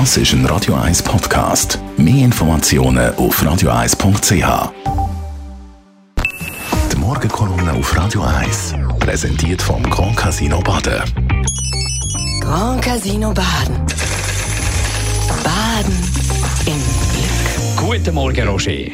Das 0.00 0.16
ist 0.16 0.32
ein 0.32 0.44
Radio 0.46 0.74
1 0.74 1.04
Podcast. 1.04 1.78
Mehr 1.96 2.24
Informationen 2.24 3.14
auf 3.14 3.40
radio1.ch. 3.40 4.72
Die 6.90 6.96
Morgenkolumne 6.96 7.72
auf 7.74 7.96
Radio 7.96 8.22
1 8.22 8.74
präsentiert 8.98 9.62
vom 9.62 9.88
Grand 9.88 10.16
Casino 10.16 10.58
Baden. 10.62 11.00
Grand 12.40 12.82
Casino 12.82 13.32
Baden. 13.32 13.76
Baden 15.44 15.96
im 16.66 16.80
Glück. 17.12 17.76
Guten 17.76 18.14
Morgen, 18.16 18.48
Roger. 18.48 18.90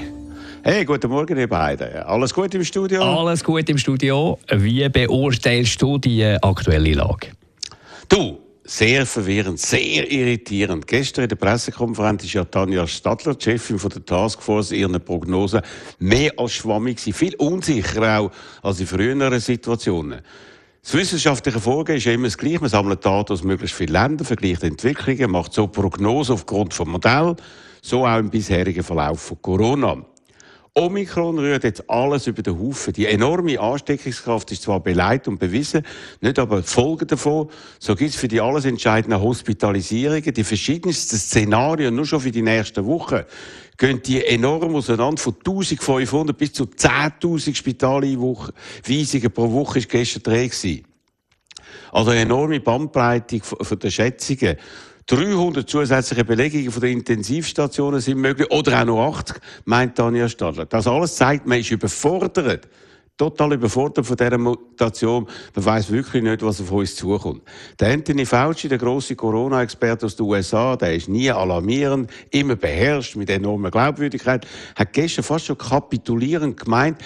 Hey, 0.62 0.84
guten 0.84 1.10
Morgen, 1.10 1.38
ihr 1.38 1.48
beiden. 1.48 1.94
Alles 2.02 2.34
gut 2.34 2.54
im 2.54 2.62
Studio? 2.62 3.02
Alles 3.02 3.42
gut 3.42 3.66
im 3.70 3.78
Studio. 3.78 4.38
Wie 4.54 4.86
beurteilst 4.86 5.80
du 5.80 5.96
die 5.96 6.26
aktuelle 6.42 6.92
Lage? 6.92 7.28
Du, 8.06 8.38
sehr 8.70 9.04
verwirrend, 9.04 9.58
sehr 9.58 10.10
irritierend. 10.12 10.86
Gestern 10.86 11.24
in 11.24 11.28
der 11.28 11.36
Pressekonferenz 11.36 12.22
ist 12.22 12.34
ja 12.34 12.44
Tanja 12.44 12.86
Stadler, 12.86 13.34
die 13.34 13.42
Chefin 13.42 13.80
von 13.80 13.90
der 13.90 14.04
Taskforce, 14.04 14.70
ihren 14.70 15.00
Prognosen 15.04 15.62
mehr 15.98 16.32
als 16.36 16.52
schwammig 16.52 16.98
gewesen, 16.98 17.12
viel 17.12 17.34
unsicherer 17.34 18.20
auch 18.20 18.30
als 18.62 18.78
in 18.78 18.86
früheren 18.86 19.40
Situationen. 19.40 20.20
Das 20.82 20.94
wissenschaftliche 20.94 21.58
Vorgehen 21.58 21.98
ist 21.98 22.04
ja 22.04 22.12
immer 22.12 22.28
das 22.28 22.38
Gleiche. 22.38 22.60
Man 22.60 22.70
sammelt 22.70 23.04
Daten 23.04 23.32
aus 23.32 23.42
möglichst 23.42 23.76
vielen 23.76 23.92
Ländern, 23.92 24.24
vergleicht 24.24 24.62
Entwicklungen, 24.62 25.32
macht 25.32 25.52
so 25.52 25.66
Prognosen 25.66 26.34
aufgrund 26.34 26.72
von 26.72 26.90
Modell, 26.90 27.34
so 27.82 28.06
auch 28.06 28.18
im 28.18 28.30
bisherigen 28.30 28.84
Verlauf 28.84 29.20
von 29.20 29.42
Corona. 29.42 29.96
Omikron 30.74 31.38
rührt 31.38 31.64
jetzt 31.64 31.88
alles 31.90 32.26
über 32.26 32.42
den 32.42 32.58
Haufen. 32.58 32.92
Die 32.92 33.06
enorme 33.06 33.58
Ansteckungskraft 33.58 34.52
ist 34.52 34.62
zwar 34.62 34.80
beleidigt 34.80 35.26
und 35.26 35.38
bewiesen, 35.38 35.84
nicht 36.20 36.38
aber 36.38 36.62
Folgen 36.62 37.08
davon. 37.08 37.50
So 37.78 37.96
gibt 37.96 38.10
es 38.10 38.16
für 38.16 38.28
die 38.28 38.40
alles 38.40 38.64
entscheidenden 38.64 39.20
Hospitalisierungen, 39.20 40.32
die 40.32 40.44
verschiedensten 40.44 41.16
Szenarien, 41.16 41.94
nur 41.94 42.06
schon 42.06 42.20
für 42.20 42.30
die 42.30 42.42
nächsten 42.42 42.86
Wochen, 42.86 43.22
gehen 43.76 44.00
die 44.02 44.24
enorm 44.24 44.76
auseinander 44.76 45.20
von 45.20 45.34
1500 45.34 46.36
bis 46.36 46.52
zu 46.52 46.64
10.000 46.64 47.54
Spitaleinweisungen 47.54 49.30
pro 49.32 49.50
Woche 49.50 49.80
ist 49.80 49.88
gestern 49.88 50.22
drin. 50.22 50.84
Also 51.92 52.10
eine 52.10 52.20
enorme 52.20 52.60
Bandbreite 52.60 53.40
den 53.40 53.90
Schätzungen. 53.90 54.56
300 55.10 55.68
zusätzliche 55.68 56.24
Belegungen 56.24 56.70
von 56.70 56.82
den 56.82 56.98
Intensivstationen 56.98 58.00
sind 58.00 58.18
möglich, 58.18 58.48
oder 58.52 58.80
auch 58.80 58.84
noch 58.84 59.08
80, 59.08 59.40
meint 59.64 59.96
Tanja 59.96 60.28
Stadler. 60.28 60.66
Das 60.66 60.86
alles 60.86 61.16
zeigt, 61.16 61.48
man 61.48 61.58
ist 61.58 61.72
überfordert. 61.72 62.68
Total 63.16 63.52
überfordert 63.54 64.06
von 64.06 64.16
dieser 64.16 64.38
Mutation. 64.38 65.26
Man 65.56 65.64
weiß 65.64 65.90
wirklich 65.90 66.22
nicht, 66.22 66.42
was 66.42 66.60
auf 66.60 66.70
uns 66.70 66.94
zukommt. 66.94 67.42
Der 67.80 67.92
Anthony 67.92 68.24
Fauci, 68.24 68.68
der 68.68 68.78
große 68.78 69.16
Corona-Experte 69.16 70.06
aus 70.06 70.14
den 70.14 70.26
USA, 70.26 70.76
der 70.76 70.94
ist 70.94 71.08
nie 71.08 71.28
alarmierend, 71.28 72.08
immer 72.30 72.54
beherrscht, 72.54 73.16
mit 73.16 73.30
enormer 73.30 73.72
Glaubwürdigkeit, 73.72 74.46
hat 74.76 74.92
gestern 74.92 75.24
fast 75.24 75.46
schon 75.46 75.58
kapitulierend 75.58 76.56
gemeint, 76.56 76.98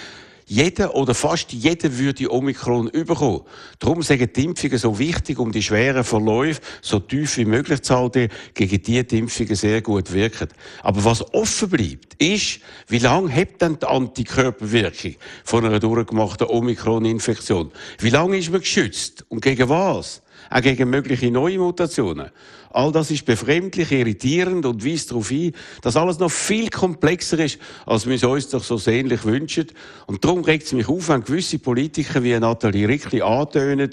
jeder 0.45 0.93
oder 0.95 1.15
fast 1.15 1.51
jeder 1.51 1.97
würde 1.97 2.31
Omikron 2.31 2.87
überkommen. 2.87 3.41
Darum 3.79 4.03
sind 4.03 4.35
die 4.35 4.43
Impfungen 4.43 4.77
so 4.77 4.99
wichtig, 4.99 5.39
um 5.39 5.51
die 5.51 5.63
schweren 5.63 6.03
Verläufe 6.03 6.61
so 6.81 6.99
tief 6.99 7.37
wie 7.37 7.45
möglich 7.45 7.81
zu 7.81 7.95
halten, 7.95 8.29
gegen 8.53 8.81
die 8.81 9.05
die 9.05 9.17
Impfungen 9.17 9.55
sehr 9.55 9.81
gut 9.81 10.13
wirken. 10.13 10.49
Aber 10.83 11.03
was 11.03 11.33
offen 11.33 11.69
bleibt, 11.69 12.21
ist, 12.21 12.59
wie 12.87 12.99
lange 12.99 13.33
hat 13.35 13.61
denn 13.61 13.79
die 13.79 13.87
Antikörperwirkung 13.87 15.15
von 15.43 15.65
einer 15.65 15.79
durchgemachten 15.79 16.47
Omikron-Infektion? 16.47 17.71
Wie 17.99 18.09
lange 18.09 18.37
ist 18.37 18.51
man 18.51 18.61
geschützt? 18.61 19.25
Und 19.29 19.41
gegen 19.41 19.67
was? 19.69 20.21
Auch 20.49 20.61
gegen 20.61 20.89
mögliche 20.89 21.31
neue 21.31 21.59
Mutationen. 21.59 22.29
All 22.71 22.91
das 22.91 23.09
ist 23.09 23.25
befremdlich, 23.25 23.91
irritierend 23.91 24.65
und 24.65 24.85
weist 24.85 25.11
darauf 25.11 25.29
hin, 25.29 25.53
dass 25.81 25.95
alles 25.95 26.19
noch 26.19 26.31
viel 26.31 26.69
komplexer 26.69 27.39
ist, 27.39 27.57
als 27.85 28.05
wir 28.05 28.15
es 28.15 28.23
uns 28.23 28.49
doch 28.49 28.63
so 28.63 28.77
sehnlich 28.77 29.23
wünschen. 29.23 29.67
Und 30.07 30.25
darum 30.25 30.43
regt 30.43 30.65
es 30.65 30.73
mich 30.73 30.89
auf, 30.89 31.07
wenn 31.07 31.23
gewisse 31.23 31.59
Politiker 31.59 32.21
wie 32.23 32.37
Nathalie 32.37 32.87
Rickli 32.87 33.21
antönen, 33.21 33.91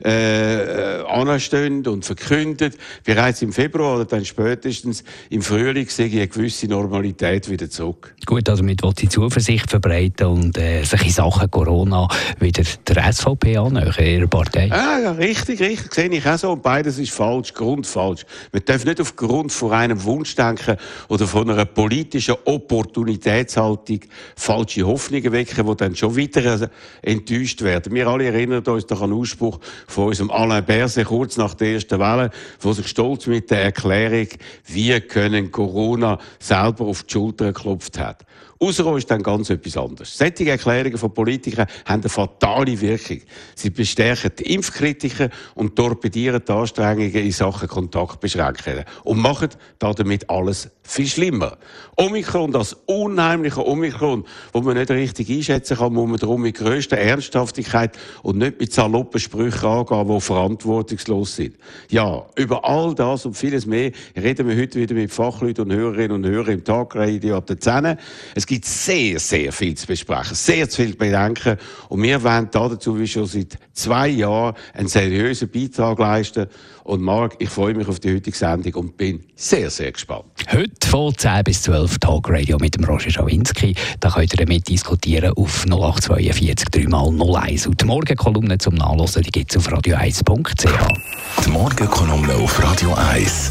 äh, 0.00 1.02
anstehen 1.06 1.86
und 1.86 2.04
verkündet, 2.04 2.76
bereits 3.04 3.42
im 3.42 3.52
Februar 3.52 3.96
oder 3.96 4.04
dann 4.04 4.24
spätestens 4.24 5.04
im 5.30 5.42
Frühling 5.42 5.88
sehe 5.88 6.06
ich 6.06 6.16
eine 6.16 6.28
gewisse 6.28 6.66
Normalität 6.66 7.48
wieder 7.50 7.70
zurück. 7.70 8.14
Gut, 8.24 8.48
also 8.48 8.62
mit 8.62 8.82
sie 8.98 9.08
Zuversicht 9.08 9.70
verbreiten 9.70 10.26
und 10.26 10.58
äh, 10.58 10.82
sich 10.82 11.04
in 11.04 11.10
Sachen 11.10 11.50
Corona 11.50 12.08
wieder 12.40 12.62
der 12.86 13.12
SVP 13.12 13.56
annähern, 13.56 13.94
ihrer 13.98 14.26
Partei. 14.26 14.70
Ah, 14.70 14.98
ja, 14.98 15.12
richtig, 15.12 15.60
richtig, 15.60 15.94
sehe 15.94 16.08
ich 16.08 16.26
auch 16.26 16.38
so. 16.38 16.52
Und 16.52 16.62
beides 16.62 16.98
ist 16.98 17.12
falsch, 17.12 17.52
grundfalsch. 17.54 18.24
Man 18.52 18.62
darf 18.64 18.84
nicht 18.84 19.00
aufgrund 19.00 19.52
von 19.52 19.72
einem 19.72 20.02
Wunschdenken 20.04 20.76
oder 21.08 21.26
von 21.26 21.50
einer 21.50 21.64
politischen 21.64 22.34
Opportunitätshaltung 22.44 24.00
falsche 24.36 24.86
Hoffnungen 24.86 25.32
wecken, 25.32 25.66
die 25.66 25.76
dann 25.76 25.96
schon 25.96 26.16
wieder 26.16 26.70
enttäuscht 27.02 27.62
werden. 27.62 27.94
Wir 27.94 28.06
alle 28.06 28.26
erinnern 28.26 28.64
uns 28.64 28.86
doch 28.86 29.02
an 29.02 29.10
den 29.10 29.18
Ausspruch 29.18 29.58
von 29.86 30.08
unserem 30.08 30.30
Alain 30.30 30.64
Berset 30.64 31.06
kurz 31.06 31.36
nach 31.36 31.54
der 31.54 31.74
ersten 31.74 31.98
Welle, 31.98 32.30
wo 32.60 32.72
sich 32.72 32.88
stolz 32.88 33.26
mit 33.26 33.50
der 33.50 33.62
Erklärung, 33.62 34.28
wir 34.66 35.00
können 35.00 35.50
Corona 35.50 36.18
selber 36.38 36.86
auf 36.86 37.04
die 37.04 37.12
Schulter 37.12 37.52
geklopft 37.52 37.98
hat. 37.98 38.24
Ausser 38.58 38.96
ist 38.96 39.10
dann 39.10 39.22
ganz 39.22 39.50
etwas 39.50 39.76
anderes. 39.76 40.16
Solche 40.16 40.48
Erklärungen 40.48 40.96
von 40.96 41.12
Politikern 41.12 41.66
haben 41.84 42.00
eine 42.00 42.08
fatale 42.08 42.80
Wirkung. 42.80 43.20
Sie 43.54 43.70
bestärken 43.70 44.32
die 44.38 44.54
Impfkritiker 44.54 45.28
und 45.54 45.76
torpedieren 45.76 46.42
die 46.46 46.52
Anstrengungen 46.52 47.14
in 47.14 47.32
Sachen 47.32 47.68
Kontaktbeschränkungen 47.68 48.84
und 49.04 49.18
machen 49.18 49.50
damit 49.78 50.30
alles 50.30 50.70
viel 50.82 51.06
schlimmer. 51.06 51.58
Omikron, 51.96 52.52
das 52.52 52.74
unheimliche 52.86 53.66
Omikron, 53.66 54.24
wo 54.52 54.60
man 54.60 54.76
nicht 54.76 54.90
richtig 54.90 55.30
einschätzen 55.30 55.76
kann, 55.76 55.92
muss 55.92 56.08
man 56.08 56.18
darum 56.18 56.42
mit 56.42 56.56
grösster 56.56 56.96
Ernsthaftigkeit 56.96 57.98
und 58.22 58.38
nicht 58.38 58.60
mit 58.60 58.72
saloppen 58.72 59.20
Sprüchen 59.20 59.66
angehen, 59.66 60.08
die 60.08 60.20
verantwortungslos 60.20 61.36
sind. 61.36 61.56
Ja, 61.90 62.24
über 62.36 62.64
all 62.64 62.94
das 62.94 63.26
und 63.26 63.34
vieles 63.34 63.66
mehr 63.66 63.92
reden 64.16 64.48
wir 64.48 64.56
heute 64.56 64.78
wieder 64.78 64.94
mit 64.94 65.12
Fachleuten 65.12 65.70
und 65.70 65.76
Hörerinnen 65.76 66.12
und 66.12 66.26
Hörern 66.26 66.54
im 66.54 66.64
Tagradio 66.64 67.36
ab 67.36 67.46
der 67.46 67.60
10. 67.60 67.96
Es 68.46 68.50
gibt 68.50 68.64
sehr, 68.64 69.18
sehr 69.18 69.50
viel 69.50 69.74
zu 69.74 69.88
besprechen, 69.88 70.36
sehr 70.36 70.68
zu 70.68 70.82
viel 70.82 70.92
zu 70.92 70.98
bedenken. 70.98 71.58
Und 71.88 72.00
wir 72.00 72.22
wollen 72.22 72.48
dazu, 72.52 72.96
wie 72.96 73.08
schon 73.08 73.26
seit 73.26 73.58
zwei 73.72 74.06
Jahren, 74.06 74.54
einen 74.72 74.86
seriösen 74.86 75.48
Beitrag 75.48 75.98
leisten. 75.98 76.46
Und 76.84 77.02
Marc, 77.02 77.34
ich 77.40 77.48
freue 77.48 77.74
mich 77.74 77.88
auf 77.88 77.98
die 77.98 78.14
heutige 78.14 78.36
Sendung 78.36 78.74
und 78.74 78.96
bin 78.96 79.24
sehr, 79.34 79.68
sehr 79.68 79.90
gespannt. 79.90 80.26
Heute 80.48 80.86
von 80.86 81.12
10 81.18 81.42
bis 81.42 81.62
12 81.62 81.98
Tag 81.98 82.28
Radio 82.28 82.56
mit 82.58 82.76
dem 82.76 82.84
Roger 82.84 83.10
Schawinski. 83.10 83.74
Da 83.98 84.10
könnt 84.10 84.32
ihr 84.32 84.46
damit 84.46 84.68
diskutieren 84.68 85.32
auf 85.34 85.66
0842 85.66 86.68
3x01. 86.68 87.66
Und 87.66 87.80
die 87.80 87.84
Morgenkolumne 87.84 88.58
zum 88.58 88.74
Nachlesen, 88.74 89.24
die 89.24 89.32
gibt 89.32 89.50
es 89.50 89.56
auf 89.56 89.72
radio1.ch. 89.72 91.44
Die 91.44 91.50
Morgenkolumne 91.50 92.34
auf 92.36 92.62
Radio 92.62 92.94
1. 92.94 93.50